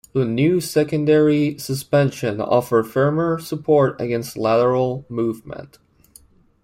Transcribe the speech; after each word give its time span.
The 0.13 0.25
new 0.25 0.59
secondary 0.61 1.59
suspension 1.59 2.41
offered 2.41 2.87
firmer 2.87 3.37
support 3.37 4.01
against 4.01 4.35
lateral 4.35 5.05
movement. 5.09 5.77